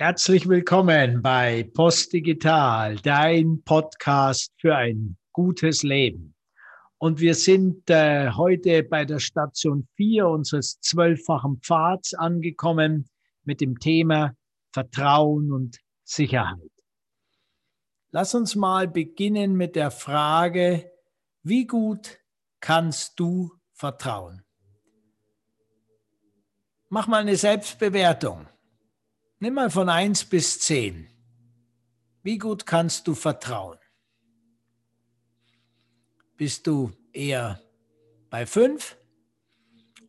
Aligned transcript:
Herzlich 0.00 0.48
willkommen 0.48 1.20
bei 1.20 1.62
Post 1.74 2.14
Digital, 2.14 2.96
dein 3.02 3.62
Podcast 3.64 4.50
für 4.56 4.74
ein 4.74 5.18
gutes 5.30 5.82
Leben. 5.82 6.34
Und 6.96 7.20
wir 7.20 7.34
sind 7.34 7.90
äh, 7.90 8.30
heute 8.30 8.82
bei 8.82 9.04
der 9.04 9.18
Station 9.18 9.86
4 9.96 10.26
unseres 10.26 10.80
zwölffachen 10.80 11.60
Pfads 11.60 12.14
angekommen 12.14 13.10
mit 13.44 13.60
dem 13.60 13.78
Thema 13.78 14.34
Vertrauen 14.72 15.52
und 15.52 15.76
Sicherheit. 16.02 16.72
Lass 18.10 18.34
uns 18.34 18.56
mal 18.56 18.88
beginnen 18.88 19.52
mit 19.54 19.76
der 19.76 19.90
Frage, 19.90 20.90
wie 21.42 21.66
gut 21.66 22.20
kannst 22.60 23.20
du 23.20 23.52
vertrauen? 23.74 24.46
Mach 26.88 27.06
mal 27.06 27.20
eine 27.20 27.36
Selbstbewertung. 27.36 28.46
Nimm 29.42 29.54
mal 29.54 29.70
von 29.70 29.88
1 29.88 30.26
bis 30.26 30.60
10. 30.60 31.08
Wie 32.22 32.36
gut 32.36 32.66
kannst 32.66 33.08
du 33.08 33.14
vertrauen? 33.14 33.78
Bist 36.36 36.66
du 36.66 36.92
eher 37.14 37.58
bei 38.28 38.44
5 38.44 38.98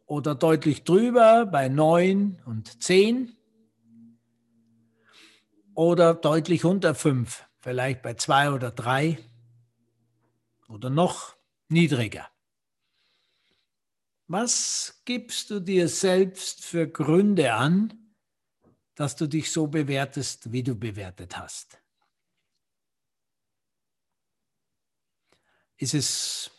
oder 0.06 0.36
deutlich 0.36 0.84
drüber 0.84 1.46
bei 1.46 1.70
9 1.70 2.42
und 2.46 2.84
10 2.84 3.32
oder 5.76 6.14
deutlich 6.14 6.66
unter 6.66 6.94
5, 6.94 7.46
vielleicht 7.62 8.02
bei 8.02 8.16
2 8.16 8.52
oder 8.52 8.72
3 8.72 9.18
oder 10.68 10.90
noch 10.90 11.38
niedriger? 11.70 12.28
Was 14.28 15.02
gibst 15.06 15.52
du 15.52 15.62
dir 15.62 15.88
selbst 15.88 16.66
für 16.66 16.86
Gründe 16.86 17.54
an, 17.54 18.01
dass 18.96 19.16
du 19.16 19.28
dich 19.28 19.52
so 19.52 19.68
bewertest, 19.68 20.52
wie 20.52 20.64
du 20.64 20.76
bewertet 20.76 21.38
hast? 21.38 21.82
Ist 25.78 25.94
es 25.94 26.52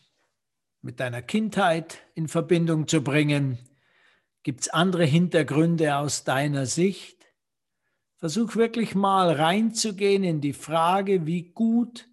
mit 0.80 0.98
deiner 0.98 1.22
Kindheit 1.22 1.98
in 2.14 2.28
Verbindung 2.28 2.88
zu 2.88 3.02
bringen? 3.02 3.58
Gibt 4.42 4.62
es 4.62 4.68
andere 4.68 5.04
Hintergründe 5.04 5.96
aus 5.96 6.24
deiner 6.24 6.66
Sicht? 6.66 7.24
Versuch 8.16 8.56
wirklich 8.56 8.94
mal 8.94 9.32
reinzugehen 9.32 10.24
in 10.24 10.40
die 10.40 10.52
Frage, 10.52 11.26
wie 11.26 11.52
gut 11.52 12.08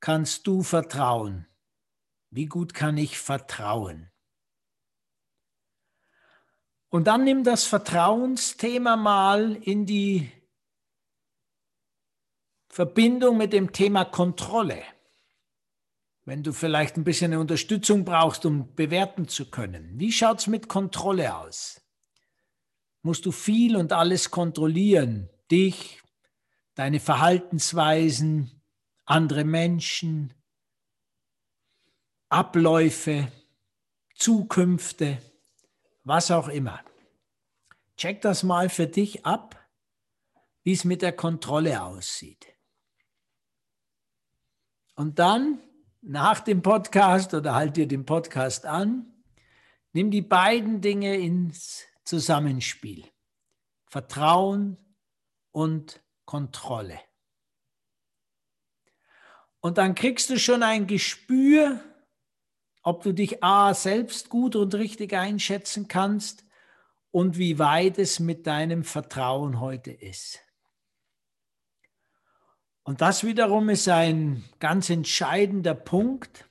kannst 0.00 0.46
du 0.46 0.62
vertrauen? 0.62 1.46
Wie 2.30 2.46
gut 2.46 2.74
kann 2.74 2.96
ich 2.96 3.18
vertrauen? 3.18 4.10
Und 6.96 7.08
dann 7.08 7.24
nimm 7.24 7.44
das 7.44 7.64
Vertrauensthema 7.64 8.96
mal 8.96 9.56
in 9.56 9.84
die 9.84 10.32
Verbindung 12.70 13.36
mit 13.36 13.52
dem 13.52 13.70
Thema 13.70 14.06
Kontrolle. 14.06 14.82
Wenn 16.24 16.42
du 16.42 16.54
vielleicht 16.54 16.96
ein 16.96 17.04
bisschen 17.04 17.32
eine 17.32 17.40
Unterstützung 17.42 18.06
brauchst, 18.06 18.46
um 18.46 18.74
bewerten 18.74 19.28
zu 19.28 19.50
können. 19.50 19.92
Wie 19.98 20.10
schaut 20.10 20.38
es 20.38 20.46
mit 20.46 20.68
Kontrolle 20.70 21.36
aus? 21.36 21.82
Musst 23.02 23.26
du 23.26 23.30
viel 23.30 23.76
und 23.76 23.92
alles 23.92 24.30
kontrollieren? 24.30 25.28
Dich, 25.50 26.00
deine 26.76 26.98
Verhaltensweisen, 26.98 28.62
andere 29.04 29.44
Menschen, 29.44 30.32
Abläufe, 32.30 33.30
Zukünfte 34.14 35.18
was 36.06 36.30
auch 36.30 36.48
immer. 36.48 36.80
Check 37.96 38.22
das 38.22 38.44
mal 38.44 38.68
für 38.68 38.86
dich 38.86 39.26
ab, 39.26 39.68
wie 40.62 40.72
es 40.72 40.84
mit 40.84 41.02
der 41.02 41.12
Kontrolle 41.12 41.82
aussieht. 41.82 42.46
Und 44.94 45.18
dann 45.18 45.58
nach 46.02 46.40
dem 46.40 46.62
Podcast 46.62 47.34
oder 47.34 47.54
halt 47.54 47.76
dir 47.76 47.88
den 47.88 48.06
Podcast 48.06 48.66
an, 48.66 49.12
nimm 49.92 50.10
die 50.10 50.22
beiden 50.22 50.80
Dinge 50.80 51.16
ins 51.16 51.84
Zusammenspiel. 52.04 53.04
Vertrauen 53.88 54.76
und 55.50 56.02
Kontrolle. 56.24 57.00
Und 59.60 59.78
dann 59.78 59.96
kriegst 59.96 60.30
du 60.30 60.38
schon 60.38 60.62
ein 60.62 60.86
Gespür, 60.86 61.80
ob 62.86 63.02
du 63.02 63.12
dich 63.12 63.42
A 63.42 63.74
selbst 63.74 64.28
gut 64.28 64.54
und 64.54 64.72
richtig 64.76 65.12
einschätzen 65.12 65.88
kannst 65.88 66.44
und 67.10 67.36
wie 67.36 67.58
weit 67.58 67.98
es 67.98 68.20
mit 68.20 68.46
deinem 68.46 68.84
Vertrauen 68.84 69.58
heute 69.58 69.90
ist. 69.90 70.38
Und 72.84 73.00
das 73.00 73.24
wiederum 73.24 73.70
ist 73.70 73.88
ein 73.88 74.44
ganz 74.60 74.88
entscheidender 74.88 75.74
Punkt, 75.74 76.48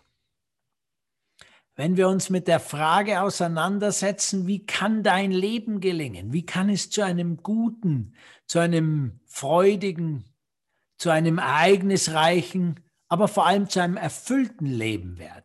wenn 1.76 1.96
wir 1.96 2.10
uns 2.10 2.30
mit 2.30 2.50
der 2.50 2.60
Frage 2.60 3.22
auseinandersetzen, 3.22 4.46
wie 4.46 4.66
kann 4.66 5.04
dein 5.04 5.32
Leben 5.32 5.80
gelingen? 5.80 6.34
Wie 6.34 6.46
kann 6.46 6.70
es 6.70 6.90
zu 6.90 7.02
einem 7.02 7.38
guten, 7.44 8.14
zu 8.46 8.60
einem 8.60 9.22
freudigen, 9.26 10.26
zu 10.98 11.12
einem 11.12 11.38
ereignisreichen, 11.38 12.82
aber 13.08 13.30
vor 13.30 13.46
allem 13.46 13.70
zu 13.70 13.82
einem 13.82 13.96
erfüllten 13.96 14.66
Leben 14.66 15.18
werden? 15.18 15.45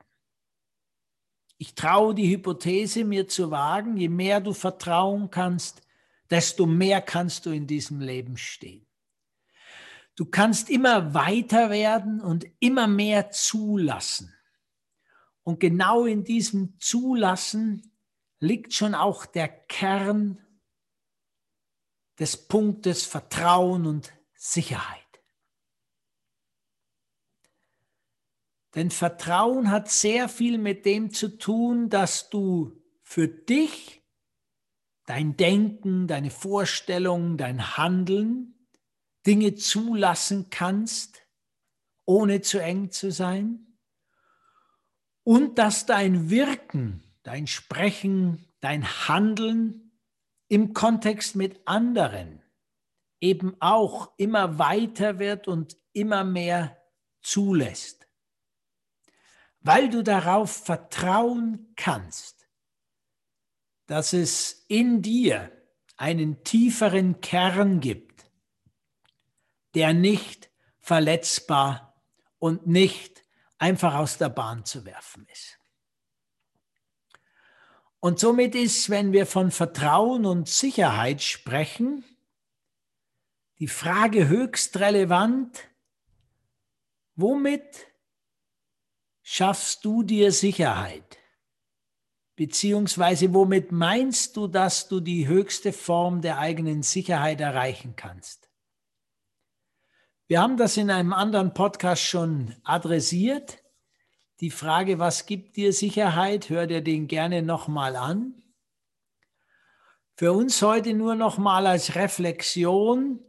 Ich 1.62 1.74
traue 1.74 2.14
die 2.14 2.30
Hypothese 2.30 3.04
mir 3.04 3.28
zu 3.28 3.50
wagen, 3.50 3.98
je 3.98 4.08
mehr 4.08 4.40
du 4.40 4.54
vertrauen 4.54 5.30
kannst, 5.30 5.82
desto 6.30 6.64
mehr 6.64 7.02
kannst 7.02 7.44
du 7.44 7.50
in 7.50 7.66
diesem 7.66 8.00
Leben 8.00 8.38
stehen. 8.38 8.86
Du 10.16 10.24
kannst 10.24 10.70
immer 10.70 11.12
weiter 11.12 11.68
werden 11.68 12.22
und 12.22 12.46
immer 12.60 12.86
mehr 12.86 13.30
zulassen. 13.30 14.34
Und 15.42 15.60
genau 15.60 16.06
in 16.06 16.24
diesem 16.24 16.80
Zulassen 16.80 17.92
liegt 18.38 18.72
schon 18.72 18.94
auch 18.94 19.26
der 19.26 19.48
Kern 19.48 20.38
des 22.18 22.48
Punktes 22.48 23.04
Vertrauen 23.04 23.84
und 23.84 24.14
Sicherheit. 24.34 25.09
Denn 28.74 28.90
Vertrauen 28.90 29.70
hat 29.70 29.90
sehr 29.90 30.28
viel 30.28 30.58
mit 30.58 30.86
dem 30.86 31.10
zu 31.12 31.38
tun, 31.38 31.88
dass 31.88 32.30
du 32.30 32.80
für 33.02 33.26
dich, 33.26 34.02
dein 35.06 35.36
Denken, 35.36 36.06
deine 36.06 36.30
Vorstellungen, 36.30 37.36
dein 37.36 37.76
Handeln, 37.76 38.68
Dinge 39.26 39.56
zulassen 39.56 40.50
kannst, 40.50 41.26
ohne 42.06 42.42
zu 42.42 42.62
eng 42.62 42.90
zu 42.92 43.10
sein. 43.10 43.76
Und 45.24 45.58
dass 45.58 45.84
dein 45.84 46.30
Wirken, 46.30 47.02
dein 47.24 47.46
Sprechen, 47.46 48.48
dein 48.60 48.86
Handeln 49.08 49.92
im 50.48 50.74
Kontext 50.74 51.34
mit 51.34 51.60
anderen 51.66 52.42
eben 53.20 53.56
auch 53.60 54.12
immer 54.16 54.58
weiter 54.58 55.18
wird 55.18 55.48
und 55.48 55.76
immer 55.92 56.24
mehr 56.24 56.80
zulässt 57.20 57.99
weil 59.60 59.90
du 59.90 60.02
darauf 60.02 60.50
vertrauen 60.64 61.72
kannst, 61.76 62.48
dass 63.86 64.12
es 64.12 64.64
in 64.68 65.02
dir 65.02 65.52
einen 65.96 66.44
tieferen 66.44 67.20
Kern 67.20 67.80
gibt, 67.80 68.24
der 69.74 69.92
nicht 69.92 70.50
verletzbar 70.78 72.02
und 72.38 72.66
nicht 72.66 73.22
einfach 73.58 73.94
aus 73.94 74.16
der 74.16 74.30
Bahn 74.30 74.64
zu 74.64 74.84
werfen 74.84 75.26
ist. 75.30 75.58
Und 78.00 78.18
somit 78.18 78.54
ist, 78.54 78.88
wenn 78.88 79.12
wir 79.12 79.26
von 79.26 79.50
Vertrauen 79.50 80.24
und 80.24 80.48
Sicherheit 80.48 81.20
sprechen, 81.20 82.02
die 83.58 83.68
Frage 83.68 84.26
höchst 84.26 84.78
relevant, 84.78 85.68
womit 87.14 87.89
schaffst 89.32 89.84
du 89.84 90.02
dir 90.02 90.32
Sicherheit? 90.32 91.18
Beziehungsweise 92.34 93.32
womit 93.32 93.70
meinst 93.70 94.36
du, 94.36 94.48
dass 94.48 94.88
du 94.88 94.98
die 94.98 95.28
höchste 95.28 95.72
Form 95.72 96.20
der 96.20 96.38
eigenen 96.38 96.82
Sicherheit 96.82 97.40
erreichen 97.40 97.94
kannst? 97.94 98.50
Wir 100.26 100.40
haben 100.40 100.56
das 100.56 100.76
in 100.76 100.90
einem 100.90 101.12
anderen 101.12 101.54
Podcast 101.54 102.02
schon 102.02 102.56
adressiert. 102.64 103.62
Die 104.40 104.50
Frage, 104.50 104.98
was 104.98 105.26
gibt 105.26 105.56
dir 105.56 105.72
Sicherheit? 105.72 106.48
Hör 106.50 106.66
dir 106.66 106.80
den 106.80 107.06
gerne 107.06 107.42
nochmal 107.42 107.94
an. 107.94 108.42
Für 110.16 110.32
uns 110.32 110.60
heute 110.60 110.92
nur 110.92 111.14
nochmal 111.14 111.68
als 111.68 111.94
Reflexion, 111.94 113.20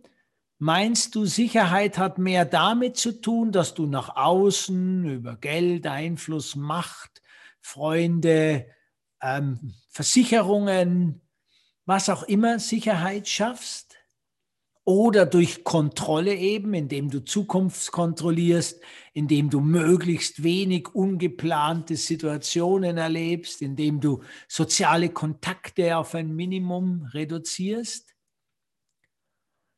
Meinst 0.64 1.16
du, 1.16 1.26
Sicherheit 1.26 1.98
hat 1.98 2.20
mehr 2.20 2.46
damit 2.46 2.96
zu 2.96 3.20
tun, 3.20 3.52
dass 3.52 3.74
du 3.74 3.88
nach 3.88 4.16
außen 4.16 5.06
über 5.10 5.36
Geld, 5.36 5.88
Einfluss, 5.88 6.56
Macht, 6.56 7.24
Freunde, 7.62 8.68
ähm, 9.24 9.74
Versicherungen, 9.90 11.20
was 11.88 12.10
auch 12.10 12.22
immer 12.22 12.60
Sicherheit 12.60 13.28
schaffst? 13.28 13.98
oder 14.84 15.28
durch 15.28 15.64
Kontrolle 15.64 16.34
eben, 16.36 16.74
indem 16.74 17.10
du 17.10 17.24
Zukunftskontrollierst, 17.24 18.82
indem 19.14 19.52
du 19.52 19.62
möglichst 19.62 20.42
wenig 20.44 20.90
ungeplante 20.94 21.96
Situationen 21.96 22.98
erlebst, 22.98 23.62
indem 23.62 24.00
du 24.00 24.24
soziale 24.48 25.10
Kontakte 25.10 25.98
auf 25.98 26.16
ein 26.16 26.36
Minimum 26.36 27.04
reduzierst. 27.14 28.11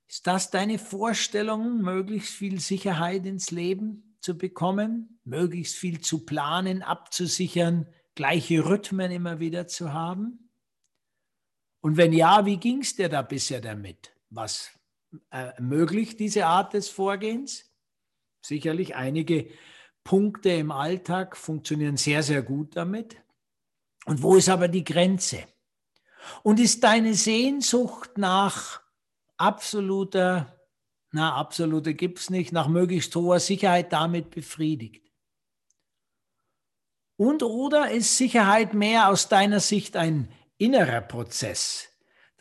Ist 0.08 0.28
das 0.28 0.52
deine 0.52 0.78
Vorstellung, 0.78 1.82
möglichst 1.82 2.34
viel 2.34 2.60
Sicherheit 2.60 3.26
ins 3.26 3.52
Leben 3.52 4.18
zu 4.20 4.38
bekommen, 4.38 5.20
möglichst 5.24 5.76
viel 5.76 6.02
zu 6.02 6.26
planen, 6.26 6.82
abzusichern, 6.82 7.88
gleiche 8.16 8.66
Rhythmen 8.66 9.12
immer 9.12 9.40
wieder 9.40 9.68
zu 9.68 9.94
haben? 9.94 10.50
Und 11.82 11.98
wenn 11.98 12.14
ja, 12.14 12.46
wie 12.46 12.58
ging 12.58 12.82
es 12.82 12.96
dir 12.96 13.10
da 13.10 13.22
bisher 13.22 13.60
damit? 13.60 14.16
Was 14.30 14.72
ermöglicht 15.30 16.14
äh, 16.14 16.18
diese 16.18 16.46
Art 16.46 16.74
des 16.74 16.90
Vorgehens? 16.90 17.72
Sicherlich 18.42 18.96
einige 18.96 19.50
Punkte 20.04 20.50
im 20.50 20.72
Alltag 20.72 21.38
funktionieren 21.38 21.98
sehr, 21.98 22.24
sehr 22.24 22.42
gut 22.42 22.76
damit. 22.76 23.18
Und 24.06 24.22
wo 24.22 24.36
ist 24.36 24.50
aber 24.50 24.68
die 24.68 24.84
Grenze? 24.84 25.44
Und 26.42 26.60
ist 26.60 26.84
deine 26.84 27.14
Sehnsucht 27.14 28.18
nach 28.18 28.83
absoluter, 29.44 30.60
na, 31.12 31.36
absolute 31.36 31.94
gibt 31.94 32.20
es 32.20 32.30
nicht, 32.30 32.52
nach 32.52 32.68
möglichst 32.68 33.16
hoher 33.16 33.40
Sicherheit 33.40 33.92
damit 33.94 34.30
befriedigt? 34.30 35.12
Und 37.18 37.44
oder 37.44 37.92
ist 37.92 38.18
Sicherheit 38.18 38.74
mehr 38.74 39.10
aus 39.10 39.30
deiner 39.30 39.60
Sicht 39.60 39.96
ein 39.96 40.32
innerer 40.58 41.02
Prozess, 41.02 41.90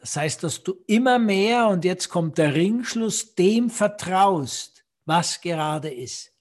das 0.03 0.17
heißt, 0.17 0.43
dass 0.43 0.65
du 0.65 0.75
immer 0.89 1.21
mehr, 1.21 1.69
und 1.69 1.85
jetzt 1.85 2.09
kommt 2.09 2.37
der 2.37 2.55
Ringschluss, 2.55 3.37
dem 3.37 3.71
vertraust, 3.71 4.85
was 5.05 5.41
gerade 5.41 5.91
ist, 5.91 6.33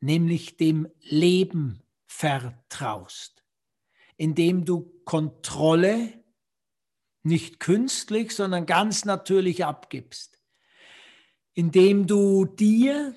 nämlich 0.00 0.56
dem 0.56 0.88
Leben 1.00 1.84
vertraust, 2.06 3.44
indem 4.16 4.64
du 4.64 5.00
Kontrolle 5.04 6.21
nicht 7.22 7.60
künstlich, 7.60 8.34
sondern 8.34 8.66
ganz 8.66 9.04
natürlich 9.04 9.64
abgibst, 9.64 10.40
indem 11.54 12.06
du 12.06 12.44
dir 12.44 13.14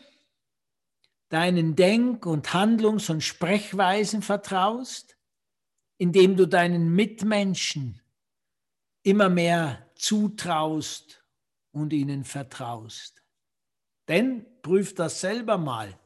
deinen 1.30 1.76
Denk- 1.76 2.26
und 2.26 2.54
Handlungs- 2.54 3.10
und 3.10 3.22
Sprechweisen 3.22 4.22
vertraust, 4.22 5.18
indem 5.98 6.36
du 6.38 6.46
deinen 6.46 6.94
Mitmenschen 6.94 8.02
immer 9.04 9.30
mehr 9.30 9.90
zutraust 9.96 11.24
und 11.72 11.94
ihnen 11.94 12.24
vertraust. 12.24 13.24
Denn 14.08 14.46
prüf 14.62 14.94
das 14.94 15.22
selber 15.22 15.58
mal. 15.58 16.00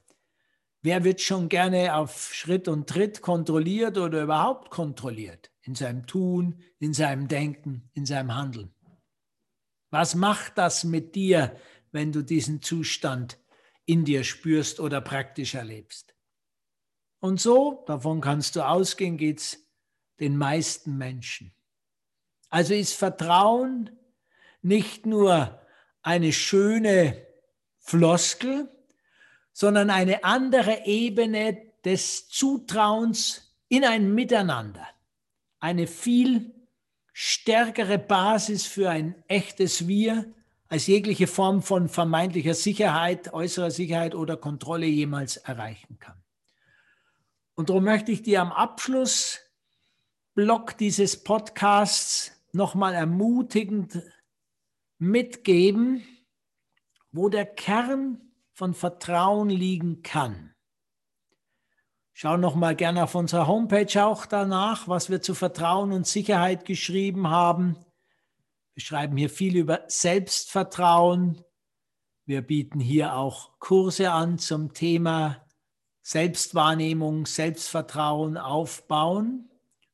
Wer 0.82 1.04
wird 1.04 1.20
schon 1.22 1.50
gerne 1.50 1.96
auf 1.96 2.34
Schritt 2.34 2.68
und 2.68 2.88
Tritt 2.88 3.22
kontrolliert 3.22 3.98
oder 3.98 4.24
überhaupt 4.24 4.70
kontrolliert? 4.70 5.52
In 5.70 5.76
seinem 5.76 6.08
Tun, 6.08 6.64
in 6.80 6.96
seinem 6.96 7.28
Denken, 7.28 7.92
in 7.94 8.08
seinem 8.08 8.34
Handeln. 8.34 8.74
Was 9.92 10.16
macht 10.16 10.58
das 10.58 10.84
mit 10.84 11.14
dir, 11.14 11.56
wenn 11.92 12.12
du 12.12 12.24
diesen 12.24 12.64
Zustand 12.64 13.38
in 13.86 14.04
dir 14.04 14.24
spürst 14.24 14.80
oder 14.80 15.00
praktisch 15.00 15.54
erlebst? 15.54 16.16
Und 17.20 17.40
so, 17.40 17.84
davon 17.86 18.20
kannst 18.20 18.56
du 18.56 18.68
ausgehen, 18.68 19.18
geht 19.18 19.42
es 19.42 19.64
den 20.20 20.38
meisten 20.38 20.98
Menschen. 20.98 21.54
Also 22.50 22.74
ist 22.74 22.96
Vertrauen 22.96 23.92
nicht 24.64 25.06
nur 25.06 25.62
eine 26.02 26.34
schöne 26.34 27.28
Floskel, 27.78 28.76
sondern 29.54 29.92
eine 29.92 30.24
andere 30.24 30.88
Ebene 30.88 31.62
des 31.86 32.28
Zutrauens 32.28 33.56
in 33.68 33.86
ein 33.86 34.16
Miteinander. 34.16 34.88
Eine 35.60 35.88
viel 35.88 36.54
stärkere 37.14 37.98
Basis 37.98 38.66
für 38.66 38.90
ein 38.90 39.16
echtes 39.28 39.88
Wir, 39.88 40.34
als 40.70 40.88
jegliche 40.88 41.28
Form 41.28 41.62
von 41.62 41.90
vermeintlicher 41.90 42.54
Sicherheit, 42.54 43.34
äußerer 43.34 43.72
Sicherheit 43.72 44.16
oder 44.16 44.38
Kontrolle 44.38 44.86
jemals 44.86 45.38
erreichen 45.38 45.98
kann. 46.00 46.22
Und 47.56 47.70
darum 47.70 47.84
möchte 47.84 48.12
ich 48.12 48.22
dir 48.22 48.42
am 48.42 48.52
Abschlussblock 48.52 50.78
dieses 50.78 51.24
Podcasts 51.24 52.32
nochmal 52.54 52.94
ermutigend 52.94 54.02
mitgeben, 54.98 56.04
wo 57.12 57.30
der 57.30 57.46
Kern 57.46 58.22
von 58.54 58.74
Vertrauen 58.74 59.50
liegen 59.50 60.04
kann. 60.04 60.49
Schau 62.22 62.36
noch 62.36 62.56
mal 62.56 62.76
gerne 62.76 63.06
auf 63.06 63.16
unserer 63.16 63.48
Homepage 63.48 64.06
auch 64.06 64.26
danach, 64.26 64.90
was 64.90 65.10
wir 65.10 65.22
zu 65.22 65.34
Vertrauen 65.34 65.94
und 65.94 66.06
Sicherheit 66.06 66.66
geschrieben 66.66 67.30
haben. 67.30 67.78
Wir 68.74 68.84
schreiben 68.84 69.16
hier 69.16 69.30
viel 69.30 69.56
über 69.56 69.86
Selbstvertrauen. 69.88 71.42
Wir 72.26 72.42
bieten 72.42 72.82
hier 72.82 73.16
auch 73.16 73.58
Kurse 73.60 74.12
an 74.12 74.38
zum 74.38 74.74
Thema 74.74 75.48
Selbstwahrnehmung, 76.02 77.26
Selbstvertrauen 77.26 78.36
aufbauen. 78.36 79.50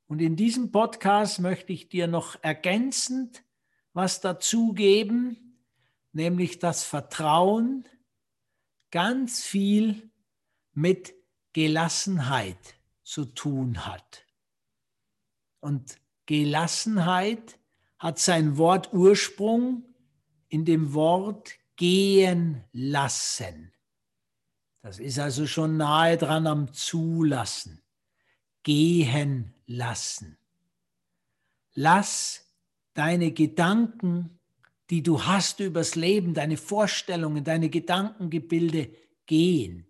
Und 0.07 0.19
in 0.19 0.35
diesem 0.35 0.71
Podcast 0.71 1.39
möchte 1.39 1.73
ich 1.73 1.89
dir 1.89 2.07
noch 2.07 2.37
ergänzend 2.41 3.43
was 3.93 4.19
dazugeben, 4.19 5.59
nämlich 6.11 6.57
das 6.57 6.85
Vertrauen 6.85 7.87
ganz 8.89 9.43
viel 9.43 10.09
mit 10.73 11.13
Gelassenheit 11.55 12.75
zu 13.01 13.23
tun 13.23 13.85
hat. 13.85 14.25
Und 15.61 16.01
Gelassenheit 16.25 17.57
hat 17.97 18.19
seinen 18.19 18.57
Wortursprung 18.57 19.85
in 20.49 20.65
dem 20.65 20.93
Wort 20.93 21.53
gehen 21.77 22.61
lassen. 22.73 23.71
Das 24.81 24.99
ist 24.99 25.17
also 25.17 25.47
schon 25.47 25.77
nahe 25.77 26.17
dran 26.17 26.45
am 26.45 26.73
Zulassen. 26.73 27.81
Gehen 28.63 29.53
lassen. 29.65 30.37
Lass 31.73 32.51
deine 32.95 33.31
Gedanken, 33.31 34.41
die 34.89 35.03
du 35.03 35.23
hast 35.23 35.61
übers 35.61 35.95
Leben, 35.95 36.33
deine 36.33 36.57
Vorstellungen, 36.57 37.45
deine 37.45 37.69
Gedankengebilde 37.69 38.93
gehen. 39.25 39.87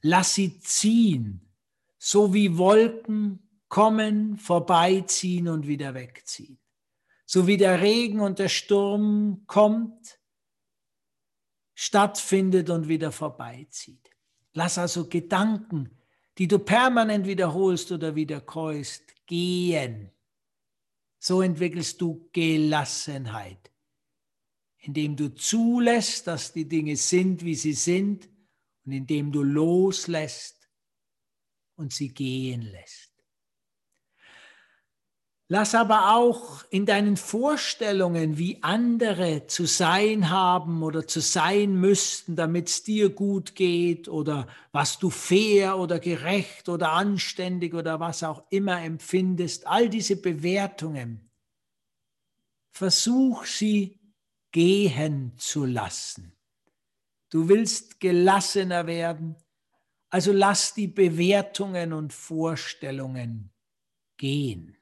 Lass 0.00 0.34
sie 0.34 0.60
ziehen, 0.60 1.40
so 1.98 2.32
wie 2.32 2.56
Wolken 2.56 3.40
kommen, 3.68 4.38
vorbeiziehen 4.38 5.48
und 5.48 5.66
wieder 5.66 5.94
wegziehen. 5.94 6.58
So 7.26 7.46
wie 7.46 7.56
der 7.56 7.82
Regen 7.82 8.20
und 8.20 8.38
der 8.38 8.48
Sturm 8.48 9.44
kommt, 9.46 10.18
stattfindet 11.74 12.70
und 12.70 12.88
wieder 12.88 13.12
vorbeizieht. 13.12 14.10
Lass 14.52 14.78
also 14.78 15.08
Gedanken 15.08 15.98
die 16.38 16.46
du 16.46 16.60
permanent 16.60 17.26
wiederholst 17.26 17.90
oder 17.90 18.14
wiederkäust, 18.14 19.02
gehen. 19.26 20.10
So 21.18 21.42
entwickelst 21.42 22.00
du 22.00 22.30
Gelassenheit, 22.32 23.72
indem 24.78 25.16
du 25.16 25.34
zulässt, 25.34 26.28
dass 26.28 26.52
die 26.52 26.66
Dinge 26.66 26.96
sind, 26.96 27.44
wie 27.44 27.56
sie 27.56 27.72
sind, 27.72 28.28
und 28.88 28.94
indem 28.94 29.32
du 29.32 29.42
loslässt 29.42 30.66
und 31.76 31.92
sie 31.92 32.08
gehen 32.08 32.62
lässt. 32.62 33.12
Lass 35.48 35.74
aber 35.74 36.16
auch 36.16 36.64
in 36.70 36.86
deinen 36.86 37.18
Vorstellungen, 37.18 38.38
wie 38.38 38.62
andere 38.62 39.46
zu 39.46 39.66
sein 39.66 40.30
haben 40.30 40.82
oder 40.82 41.06
zu 41.06 41.20
sein 41.20 41.74
müssten, 41.74 42.34
damit 42.34 42.70
es 42.70 42.82
dir 42.82 43.10
gut 43.10 43.54
geht 43.54 44.08
oder 44.08 44.46
was 44.72 44.98
du 44.98 45.10
fair 45.10 45.76
oder 45.76 45.98
gerecht 46.00 46.70
oder 46.70 46.92
anständig 46.92 47.74
oder 47.74 48.00
was 48.00 48.22
auch 48.22 48.42
immer 48.48 48.80
empfindest, 48.80 49.66
all 49.66 49.90
diese 49.90 50.16
Bewertungen, 50.16 51.30
versuch 52.70 53.44
sie 53.44 54.00
gehen 54.50 55.34
zu 55.36 55.66
lassen. 55.66 56.37
Du 57.30 57.48
willst 57.48 58.00
gelassener 58.00 58.86
werden, 58.86 59.36
also 60.10 60.32
lass 60.32 60.74
die 60.74 60.88
Bewertungen 60.88 61.92
und 61.92 62.12
Vorstellungen 62.12 63.50
gehen 64.16 64.78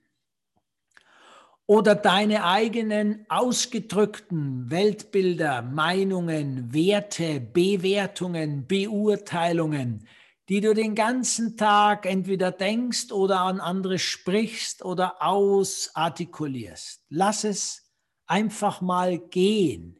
oder 1.66 1.96
deine 1.96 2.44
eigenen 2.44 3.26
ausgedrückten 3.28 4.70
Weltbilder, 4.70 5.62
Meinungen, 5.62 6.72
Werte, 6.72 7.40
Bewertungen, 7.40 8.66
Beurteilungen, 8.66 10.06
die 10.48 10.60
du 10.60 10.74
den 10.74 10.94
ganzen 10.94 11.56
Tag 11.56 12.06
entweder 12.06 12.52
denkst 12.52 13.10
oder 13.10 13.40
an 13.40 13.60
andere 13.60 13.98
sprichst 13.98 14.84
oder 14.84 15.20
ausartikulierst. 15.20 17.02
Lass 17.08 17.42
es 17.42 17.90
einfach 18.26 18.80
mal 18.80 19.18
gehen. 19.18 19.98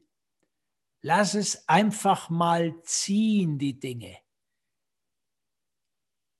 Lass 1.07 1.35
es 1.35 1.69
einfach 1.69 2.31
mal 2.31 2.83
ziehen, 2.83 3.61
die 3.61 3.79
Dinge. 3.79 4.19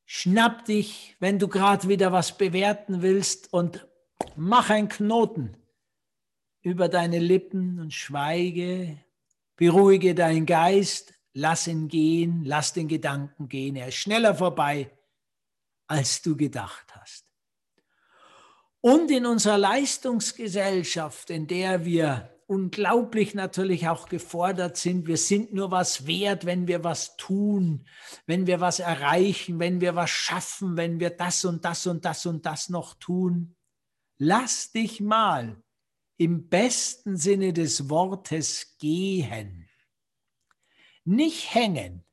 Schnapp 0.05 0.65
dich, 0.65 1.15
wenn 1.21 1.39
du 1.39 1.47
gerade 1.47 1.87
wieder 1.87 2.11
was 2.11 2.37
bewerten 2.37 3.01
willst 3.01 3.53
und 3.53 3.87
mach 4.35 4.69
einen 4.71 4.89
Knoten 4.89 5.57
über 6.63 6.89
deine 6.89 7.21
Lippen 7.21 7.79
und 7.79 7.95
schweige, 7.95 8.99
beruhige 9.55 10.17
deinen 10.17 10.47
Geist, 10.47 11.15
lass 11.33 11.69
ihn 11.69 11.87
gehen, 11.87 12.43
lass 12.45 12.73
den 12.73 12.89
Gedanken 12.89 13.49
gehen. 13.49 13.77
Er 13.77 13.87
ist 13.87 13.99
schneller 13.99 14.35
vorbei, 14.35 14.91
als 15.87 16.23
du 16.23 16.37
gedacht 16.37 16.93
hast. 16.97 17.33
Und 18.81 19.13
in 19.13 19.27
unserer 19.27 19.59
Leistungsgesellschaft, 19.59 21.31
in 21.31 21.47
der 21.47 21.85
wir 21.85 22.36
unglaublich 22.47 23.35
natürlich 23.35 23.89
auch 23.89 24.09
gefordert 24.09 24.77
sind. 24.77 25.07
Wir 25.07 25.17
sind 25.17 25.53
nur 25.53 25.71
was 25.71 26.07
wert, 26.07 26.47
wenn 26.47 26.69
wir 26.69 26.85
was 26.85 27.17
tun, 27.17 27.87
wenn 28.27 28.47
wir 28.47 28.61
was 28.61 28.79
erreichen, 28.79 29.59
wenn 29.59 29.81
wir 29.81 29.97
was 29.97 30.11
schaffen, 30.11 30.77
wenn 30.77 31.01
wir 31.01 31.11
das 31.11 31.45
und 31.45 31.65
das 31.65 31.87
und 31.87 32.05
das 32.05 32.25
und 32.27 32.47
das 32.47 32.69
noch 32.69 32.95
tun. 32.95 33.57
Lass 34.19 34.71
dich 34.71 35.01
mal 35.01 35.63
im 36.17 36.49
besten 36.49 37.17
Sinne 37.17 37.53
des 37.53 37.91
Wortes 37.91 38.77
gehen. 38.79 39.69
Nicht 41.05 41.55
hängen, 41.55 42.05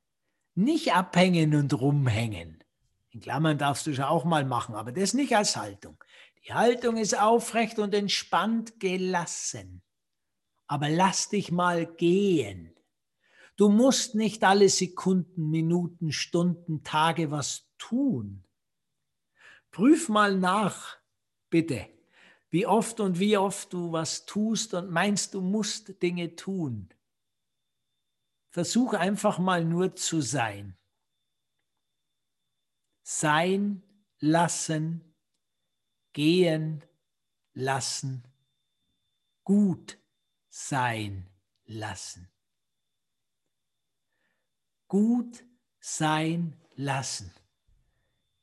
nicht 0.55 0.93
abhängen 0.93 1.55
und 1.55 1.73
rumhängen. 1.79 2.63
In 3.11 3.21
Klammern 3.21 3.59
darfst 3.59 3.85
du 3.85 3.93
schon 3.93 4.05
auch 4.05 4.25
mal 4.25 4.43
machen, 4.43 4.75
aber 4.75 4.91
das 4.91 5.13
nicht 5.13 5.35
als 5.35 5.55
Haltung. 5.55 6.03
Die 6.45 6.53
Haltung 6.53 6.97
ist 6.97 7.17
aufrecht 7.17 7.79
und 7.79 7.93
entspannt 7.93 8.79
gelassen 8.79 9.83
aber 10.67 10.89
lass 10.89 11.29
dich 11.29 11.51
mal 11.51 11.86
gehen. 11.86 12.74
Du 13.55 13.70
musst 13.70 14.15
nicht 14.15 14.43
alle 14.43 14.70
Sekunden, 14.70 15.50
Minuten, 15.50 16.12
Stunden, 16.12 16.84
Tage 16.84 17.29
was 17.29 17.70
tun. 17.77 18.43
Prüf 19.72 20.10
mal 20.10 20.38
nach, 20.38 20.98
bitte, 21.50 21.88
wie 22.50 22.65
oft 22.65 23.00
und 23.00 23.20
wie 23.20 23.38
oft 23.38 23.74
du 23.74 23.91
was 23.91 24.25
tust 24.25 24.74
und 24.74 24.89
meinst, 24.89 25.34
du 25.34 25.41
musst 25.41 26.01
Dinge 26.01 26.36
tun. 26.36 26.89
Versuch 28.50 28.93
einfach 28.93 29.39
mal 29.39 29.65
nur 29.65 29.96
zu 29.96 30.22
sein. 30.22 30.77
Sein 33.03 33.84
lassen, 34.20 35.15
gehen 36.13 36.84
lassen, 37.53 38.24
gut 39.43 40.02
sein 40.55 41.27
lassen. 41.65 42.29
Gut 44.88 45.43
sein 45.79 46.55
lassen. 46.75 47.33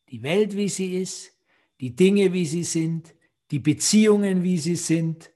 Die 0.09 0.21
Welt, 0.25 0.57
wie 0.57 0.69
sie 0.69 1.01
ist, 1.01 1.31
die 1.79 1.95
Dinge, 1.95 2.33
wie 2.33 2.47
sie 2.47 2.65
sind, 2.65 3.15
die 3.53 3.61
Beziehungen, 3.61 4.43
wie 4.43 4.59
sie 4.59 4.75
sind 4.75 5.31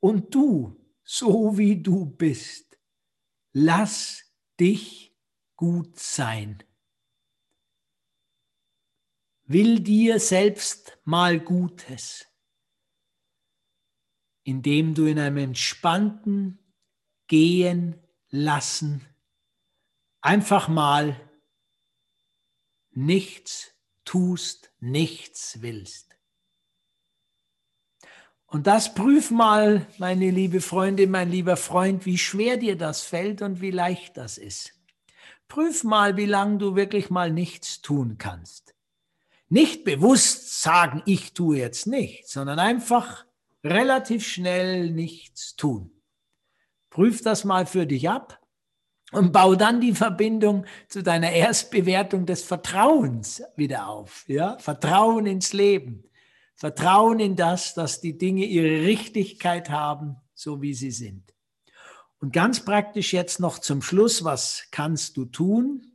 und 0.00 0.34
du, 0.34 0.76
so 1.04 1.56
wie 1.56 1.80
du 1.80 2.06
bist. 2.06 2.76
Lass 3.52 4.24
dich 4.58 5.16
gut 5.54 6.00
sein. 6.00 6.64
Will 9.44 9.78
dir 9.78 10.18
selbst 10.18 10.98
mal 11.04 11.38
Gutes 11.38 12.27
indem 14.48 14.94
du 14.94 15.04
in 15.04 15.18
einem 15.18 15.36
entspannten 15.36 16.58
Gehen 17.26 18.02
lassen 18.30 19.04
einfach 20.22 20.68
mal 20.68 21.20
nichts 22.90 23.74
tust, 24.06 24.72
nichts 24.80 25.60
willst. 25.60 26.16
Und 28.46 28.66
das 28.66 28.94
prüf 28.94 29.30
mal, 29.30 29.86
meine 29.98 30.30
liebe 30.30 30.62
Freundin, 30.62 31.10
mein 31.10 31.30
lieber 31.30 31.58
Freund, 31.58 32.06
wie 32.06 32.16
schwer 32.16 32.56
dir 32.56 32.78
das 32.78 33.02
fällt 33.02 33.42
und 33.42 33.60
wie 33.60 33.70
leicht 33.70 34.16
das 34.16 34.38
ist. 34.38 34.72
Prüf 35.48 35.84
mal, 35.84 36.16
wie 36.16 36.24
lange 36.24 36.56
du 36.56 36.74
wirklich 36.74 37.10
mal 37.10 37.30
nichts 37.30 37.82
tun 37.82 38.16
kannst. 38.16 38.74
Nicht 39.50 39.84
bewusst 39.84 40.62
sagen, 40.62 41.02
ich 41.04 41.34
tue 41.34 41.58
jetzt 41.58 41.86
nichts, 41.86 42.32
sondern 42.32 42.58
einfach 42.58 43.27
relativ 43.64 44.26
schnell 44.26 44.90
nichts 44.90 45.56
tun. 45.56 45.90
Prüf 46.90 47.22
das 47.22 47.44
mal 47.44 47.66
für 47.66 47.86
dich 47.86 48.08
ab 48.08 48.40
und 49.12 49.32
bau 49.32 49.54
dann 49.54 49.80
die 49.80 49.94
Verbindung 49.94 50.66
zu 50.88 51.02
deiner 51.02 51.32
Erstbewertung 51.32 52.26
des 52.26 52.42
Vertrauens 52.42 53.42
wieder 53.56 53.88
auf. 53.88 54.24
Ja? 54.28 54.58
Vertrauen 54.58 55.26
ins 55.26 55.52
Leben. 55.52 56.04
Vertrauen 56.54 57.20
in 57.20 57.36
das, 57.36 57.74
dass 57.74 58.00
die 58.00 58.18
Dinge 58.18 58.44
ihre 58.44 58.86
Richtigkeit 58.86 59.70
haben, 59.70 60.16
so 60.34 60.60
wie 60.60 60.74
sie 60.74 60.90
sind. 60.90 61.34
Und 62.20 62.32
ganz 62.32 62.64
praktisch 62.64 63.12
jetzt 63.12 63.38
noch 63.38 63.60
zum 63.60 63.80
Schluss, 63.80 64.24
was 64.24 64.64
kannst 64.72 65.16
du 65.16 65.24
tun, 65.24 65.92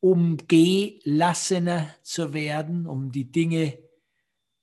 um 0.00 0.36
gelassener 0.48 1.94
zu 2.02 2.34
werden, 2.34 2.86
um 2.86 3.12
die 3.12 3.30
Dinge 3.30 3.78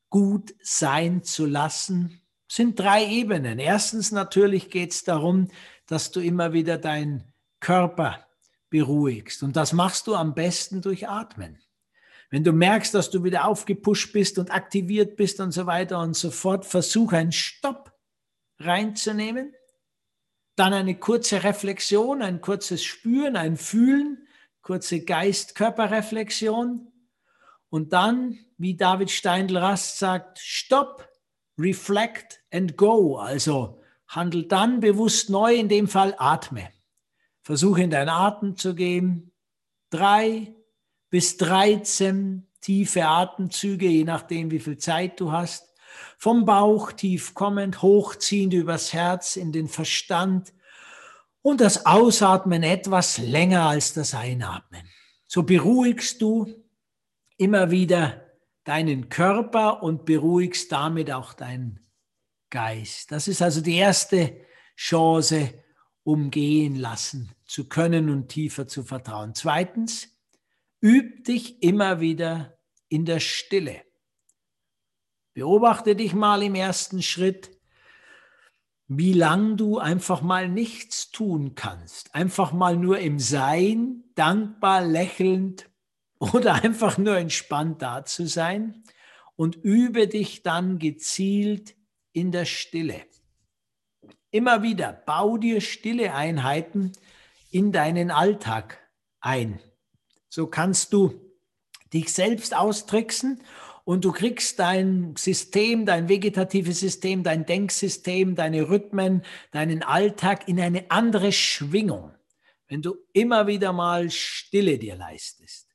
gut 0.10 0.54
sein 0.62 1.24
zu 1.24 1.46
lassen, 1.46 2.21
sind 2.52 2.78
drei 2.78 3.06
Ebenen. 3.06 3.60
Erstens 3.60 4.12
natürlich 4.12 4.70
geht 4.70 4.92
es 4.92 5.06
darum, 5.06 5.48
dass 5.88 6.12
du 6.12 6.20
immer 6.20 6.52
wieder 6.52 6.78
deinen 6.78 7.34
Körper 7.62 8.28
beruhigst. 8.70 9.42
Und 9.42 9.56
das 9.56 9.72
machst 9.72 10.08
du 10.08 10.16
am 10.16 10.34
besten 10.34 10.82
durch 10.82 11.08
Atmen. 11.08 11.62
Wenn 12.30 12.44
du 12.44 12.52
merkst, 12.52 12.94
dass 12.94 13.10
du 13.10 13.24
wieder 13.24 13.46
aufgepusht 13.46 14.12
bist 14.12 14.38
und 14.38 14.52
aktiviert 14.52 15.16
bist 15.16 15.40
und 15.40 15.54
so 15.54 15.66
weiter 15.66 16.00
und 16.00 16.14
so 16.14 16.30
fort, 16.30 16.66
versuch 16.66 17.14
einen 17.14 17.32
Stopp 17.32 17.98
reinzunehmen. 18.60 19.54
Dann 20.58 20.74
eine 20.74 21.00
kurze 21.00 21.46
Reflexion, 21.46 22.22
ein 22.22 22.42
kurzes 22.42 22.84
Spüren, 22.84 23.38
ein 23.38 23.56
Fühlen, 23.56 24.28
kurze 24.62 25.06
Geist-Körper-Reflexion. 25.06 26.92
Und 27.70 27.94
dann, 27.94 28.40
wie 28.58 28.76
David 28.76 29.10
Steindl-Rast 29.10 30.00
sagt, 30.00 30.40
Stopp, 30.40 31.11
reflect 31.62 32.42
and 32.52 32.78
go. 32.78 33.18
Also 33.18 33.82
handel 34.08 34.48
dann 34.48 34.80
bewusst 34.80 35.30
neu, 35.30 35.56
in 35.56 35.70
dem 35.70 35.88
Fall 35.88 36.16
atme. 36.18 36.70
Versuche 37.42 37.84
in 37.84 37.90
deinen 37.90 38.10
Atem 38.10 38.58
zu 38.58 38.76
gehen. 38.76 39.32
Drei 39.90 40.54
bis 41.10 41.38
13 41.38 42.48
tiefe 42.62 43.06
Atemzüge, 43.06 43.88
je 43.88 44.04
nachdem, 44.04 44.52
wie 44.52 44.60
viel 44.60 44.78
Zeit 44.78 45.20
du 45.20 45.32
hast. 45.32 45.68
Vom 46.18 46.46
Bauch 46.46 46.92
tief 46.92 47.34
kommend, 47.34 47.82
hochziehend 47.82 48.54
übers 48.54 48.94
Herz 48.94 49.36
in 49.36 49.52
den 49.52 49.68
Verstand 49.68 50.54
und 51.42 51.60
das 51.60 51.86
Ausatmen 51.86 52.64
etwas 52.64 53.18
länger 53.18 53.64
als 53.64 53.94
das 53.94 54.14
Einatmen. 54.14 54.84
So 55.28 55.44
beruhigst 55.44 56.22
du 56.22 56.54
immer 57.38 57.72
wieder 57.72 58.21
deinen 58.64 59.10
Körper 59.10 59.84
und 59.84 60.06
beruhigst 60.06 60.72
damit 60.72 61.12
auch 61.12 61.34
deinen 61.34 61.80
Geist. 62.50 63.12
Das 63.12 63.28
ist 63.28 63.42
also 63.42 63.62
die 63.62 63.76
erste 63.76 64.46
Chance, 64.76 65.54
um 66.04 66.32
gehen 66.32 66.76
lassen 66.76 67.32
zu 67.46 67.68
können 67.68 68.10
und 68.10 68.30
tiefer 68.30 68.68
zu 68.68 68.84
vertrauen. 68.84 69.34
Zweitens, 69.36 70.10
üb 70.84 71.24
dich 71.26 71.62
immer 71.64 72.00
wieder 72.00 72.58
in 72.90 73.06
der 73.06 73.20
Stille. 73.20 73.82
Beobachte 75.34 75.96
dich 75.96 76.14
mal 76.14 76.44
im 76.44 76.56
ersten 76.56 77.02
Schritt, 77.02 77.52
wie 78.88 79.14
lang 79.14 79.56
du 79.56 79.78
einfach 79.78 80.22
mal 80.22 80.50
nichts 80.50 81.12
tun 81.12 81.56
kannst. 81.56 82.14
Einfach 82.14 82.52
mal 82.52 82.76
nur 82.76 83.00
im 83.00 83.20
Sein, 83.20 84.04
dankbar, 84.16 84.82
lächelnd 84.82 85.71
oder 86.22 86.64
einfach 86.64 87.00
nur 87.00 87.18
entspannt 87.18 87.82
da 87.82 88.06
zu 88.06 88.28
sein 88.28 88.84
und 89.36 89.56
übe 89.56 90.08
dich 90.08 90.44
dann 90.44 90.78
gezielt 90.78 91.76
in 92.14 92.32
der 92.32 92.46
Stille. 92.46 93.02
Immer 94.30 94.62
wieder 94.62 94.94
bau 94.94 95.38
dir 95.38 95.62
stille 95.62 96.14
Einheiten 96.14 96.92
in 97.50 97.72
deinen 97.72 98.12
Alltag 98.12 98.78
ein. 99.20 99.60
So 100.30 100.46
kannst 100.46 100.94
du 100.94 101.20
dich 101.92 102.14
selbst 102.14 102.56
austricksen 102.56 103.42
und 103.84 104.06
du 104.06 104.12
kriegst 104.12 104.60
dein 104.60 105.16
System, 105.18 105.88
dein 105.88 106.08
vegetatives 106.08 106.80
System, 106.80 107.24
dein 107.24 107.48
Denksystem, 107.48 108.36
deine 108.36 108.70
Rhythmen, 108.70 109.24
deinen 109.52 109.82
Alltag 109.82 110.48
in 110.48 110.62
eine 110.62 110.92
andere 110.92 111.32
Schwingung, 111.32 112.14
wenn 112.68 112.84
du 112.84 112.96
immer 113.12 113.48
wieder 113.48 113.74
mal 113.74 114.12
Stille 114.12 114.78
dir 114.78 114.96
leistest. 114.96 115.71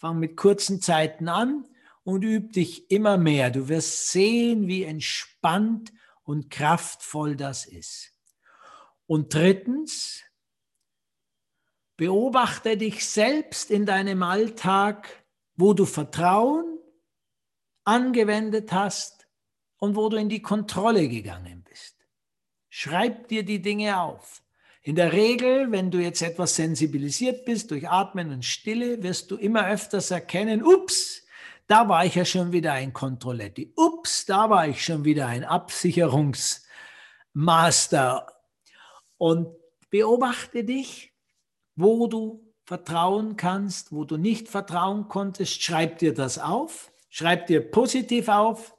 Fang 0.00 0.18
mit 0.18 0.36
kurzen 0.36 0.80
Zeiten 0.80 1.28
an 1.28 1.68
und 2.02 2.24
üb 2.24 2.52
dich 2.52 2.90
immer 2.90 3.16
mehr. 3.16 3.50
Du 3.50 3.68
wirst 3.68 4.08
sehen, 4.08 4.66
wie 4.66 4.82
entspannt 4.82 5.92
und 6.24 6.50
kraftvoll 6.50 7.36
das 7.36 7.64
ist. 7.66 8.12
Und 9.06 9.32
drittens, 9.34 10.24
Beobachte 12.00 12.78
dich 12.78 13.06
selbst 13.06 13.70
in 13.70 13.84
deinem 13.84 14.22
Alltag, 14.22 15.22
wo 15.54 15.74
du 15.74 15.84
Vertrauen 15.84 16.78
angewendet 17.84 18.72
hast 18.72 19.28
und 19.76 19.96
wo 19.96 20.08
du 20.08 20.16
in 20.16 20.30
die 20.30 20.40
Kontrolle 20.40 21.10
gegangen 21.10 21.62
bist. 21.62 21.98
Schreib 22.70 23.28
dir 23.28 23.42
die 23.42 23.60
Dinge 23.60 24.00
auf. 24.00 24.42
In 24.82 24.94
der 24.94 25.12
Regel, 25.12 25.70
wenn 25.72 25.90
du 25.90 25.98
jetzt 25.98 26.22
etwas 26.22 26.56
sensibilisiert 26.56 27.44
bist 27.44 27.70
durch 27.70 27.86
Atmen 27.88 28.32
und 28.32 28.46
Stille, 28.46 29.02
wirst 29.02 29.30
du 29.30 29.36
immer 29.36 29.68
öfters 29.68 30.10
erkennen, 30.10 30.62
ups, 30.62 31.26
da 31.66 31.86
war 31.88 32.06
ich 32.06 32.14
ja 32.14 32.24
schon 32.24 32.52
wieder 32.52 32.72
ein 32.72 32.92
Kontrolletti. 32.92 33.72
Ups, 33.76 34.26
da 34.26 34.48
war 34.48 34.66
ich 34.66 34.84
schon 34.84 35.04
wieder 35.04 35.26
ein 35.26 35.44
Absicherungsmaster. 35.44 38.26
Und 39.18 39.54
beobachte 39.90 40.64
dich, 40.64 41.12
wo 41.76 42.06
du 42.06 42.54
vertrauen 42.64 43.36
kannst, 43.36 43.92
wo 43.92 44.04
du 44.04 44.16
nicht 44.16 44.48
vertrauen 44.48 45.08
konntest. 45.08 45.62
Schreib 45.62 45.98
dir 45.98 46.14
das 46.14 46.38
auf. 46.38 46.90
Schreib 47.10 47.48
dir 47.48 47.70
positiv 47.70 48.28
auf. 48.28 48.74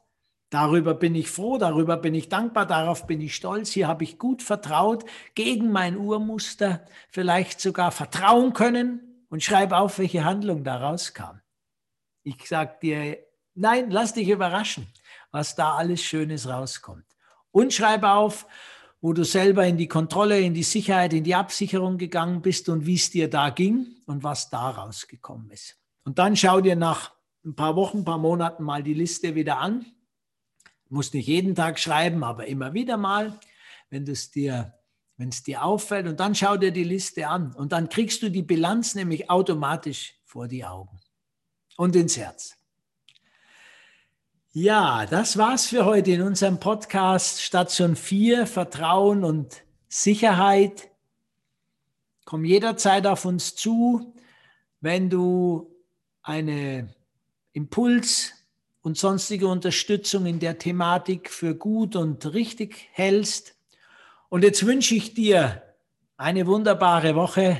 Darüber 0.51 0.93
bin 0.93 1.15
ich 1.15 1.31
froh, 1.31 1.58
darüber 1.58 1.96
bin 1.96 2.13
ich 2.13 2.27
dankbar, 2.27 2.65
darauf 2.65 3.08
bin 3.08 3.22
ich 3.22 3.36
stolz. 3.36 3.72
Hier 3.72 3.88
habe 3.88 4.03
ich 4.03 4.20
gut 4.20 4.43
vertraut, 4.43 5.05
gegen 5.34 5.72
mein 5.72 5.96
Urmuster 5.96 6.86
vielleicht 7.10 7.62
sogar 7.62 7.91
vertrauen 7.91 8.51
können 8.51 9.24
und 9.29 9.41
schreib 9.41 9.72
auf, 9.72 9.98
welche 9.98 10.25
Handlung 10.25 10.65
daraus 10.65 11.13
kam. 11.13 11.39
Ich 12.24 12.50
sage 12.50 12.75
dir, 12.81 13.17
nein, 13.55 13.91
lass 13.91 14.13
dich 14.13 14.27
überraschen, 14.27 14.88
was 15.31 15.55
da 15.55 15.75
alles 15.75 16.03
Schönes 16.03 16.50
rauskommt. 16.50 17.05
Und 17.51 17.74
schreib 17.74 18.03
auf, 18.03 18.46
wo 19.00 19.13
du 19.13 19.24
selber 19.24 19.65
in 19.65 19.77
die 19.77 19.88
Kontrolle, 19.88 20.41
in 20.41 20.53
die 20.53 20.63
Sicherheit, 20.63 21.13
in 21.13 21.24
die 21.24 21.36
Absicherung 21.36 21.98
gegangen 21.98 22.41
bist 22.41 22.67
und 22.67 22.86
wie 22.86 22.96
es 22.96 23.10
dir 23.10 23.29
da 23.29 23.51
ging 23.51 23.96
und 24.05 24.25
was 24.25 24.50
da 24.50 24.70
rausgekommen 24.70 25.50
ist. 25.51 25.77
Und 26.03 26.20
dann 26.20 26.36
schau 26.36 26.60
dir 26.60 26.75
nach 26.75 27.13
ein 27.46 27.55
paar 27.55 27.77
Wochen, 27.77 28.00
ein 28.00 28.05
paar 28.05 28.17
Monaten 28.17 28.63
mal 28.63 28.84
die 28.84 28.93
Liste 28.93 29.34
wieder 29.34 29.58
an 29.58 29.86
musst 30.91 31.13
nicht 31.13 31.27
jeden 31.27 31.55
Tag 31.55 31.79
schreiben, 31.79 32.24
aber 32.24 32.48
immer 32.48 32.74
wieder 32.74 32.98
mal, 32.98 33.39
wenn 33.89 34.07
es 34.07 34.31
dir, 34.31 34.74
dir 35.17 35.63
auffällt. 35.63 36.07
Und 36.07 36.19
dann 36.19 36.36
schau 36.36 36.57
dir 36.57 36.71
die 36.71 36.83
Liste 36.83 37.27
an. 37.27 37.53
Und 37.53 37.71
dann 37.71 37.89
kriegst 37.89 38.21
du 38.24 38.29
die 38.29 38.41
Bilanz 38.41 38.95
nämlich 38.95 39.29
automatisch 39.29 40.15
vor 40.25 40.48
die 40.48 40.65
Augen 40.65 41.00
und 41.77 41.95
ins 41.95 42.17
Herz. 42.17 42.57
Ja, 44.53 45.05
das 45.05 45.38
war's 45.38 45.67
für 45.67 45.86
heute 45.86 46.12
in 46.12 46.21
unserem 46.21 46.60
Podcast 46.60 47.41
Station 47.41 47.95
4, 47.95 48.45
Vertrauen 48.45 49.24
und 49.24 49.63
Sicherheit. 49.88 50.89
Komm 52.25 52.43
jederzeit 52.43 53.07
auf 53.07 53.24
uns 53.24 53.55
zu, 53.55 54.13
wenn 54.81 55.10
du 55.10 55.74
einen 56.21 56.93
Impuls 57.53 58.33
und 58.81 58.97
sonstige 58.97 59.47
Unterstützung 59.47 60.25
in 60.25 60.39
der 60.39 60.57
Thematik 60.57 61.29
für 61.29 61.55
gut 61.55 61.95
und 61.95 62.33
richtig 62.33 62.89
hältst. 62.91 63.55
Und 64.29 64.43
jetzt 64.43 64.65
wünsche 64.65 64.95
ich 64.95 65.13
dir 65.13 65.61
eine 66.17 66.47
wunderbare 66.47 67.15
Woche, 67.15 67.57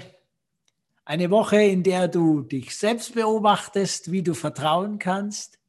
eine 1.06 1.30
Woche, 1.30 1.62
in 1.62 1.84
der 1.84 2.08
du 2.08 2.42
dich 2.42 2.76
selbst 2.76 3.14
beobachtest, 3.14 4.12
wie 4.12 4.24
du 4.24 4.34
vertrauen 4.34 5.00
kannst, 5.00 5.60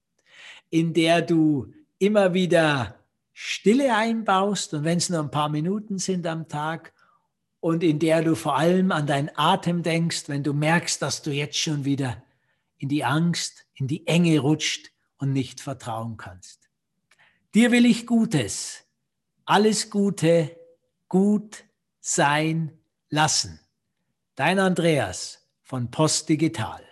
in 0.71 0.95
der 0.95 1.23
du 1.23 1.73
immer 1.99 2.35
wieder 2.35 2.97
Stille 3.33 3.95
einbaust 3.95 4.75
und 4.75 4.85
wenn 4.85 4.99
es 4.99 5.09
nur 5.09 5.21
ein 5.21 5.31
paar 5.31 5.49
Minuten 5.49 5.99
sind 5.99 6.27
am 6.27 6.49
Tag 6.49 6.93
und 7.61 7.83
in 7.83 7.99
der 7.99 8.23
du 8.23 8.35
vor 8.35 8.57
allem 8.57 8.93
an 8.93 9.07
deinen 9.07 9.31
Atem 9.35 9.83
denkst, 9.83 10.29
wenn 10.29 10.43
du 10.43 10.53
merkst, 10.53 11.01
dass 11.01 11.23
du 11.23 11.31
jetzt 11.31 11.57
schon 11.57 11.85
wieder 11.85 12.23
in 12.79 12.89
die 12.89 13.05
Angst, 13.05 13.65
in 13.75 13.87
die 13.87 14.07
Enge 14.07 14.39
rutscht, 14.41 14.91
und 15.23 15.33
nicht 15.33 15.61
vertrauen 15.61 16.17
kannst. 16.17 16.69
Dir 17.55 17.71
will 17.71 17.87
ich 17.87 18.09
Gutes, 18.09 18.85
alles 19.45 19.89
Gute, 19.89 20.59
gut 21.09 21.63
sein 22.01 22.77
lassen. 23.09 23.61
Dein 24.35 24.59
Andreas 24.59 25.47
von 25.63 25.93
Post 25.93 26.29
Digital. 26.29 26.83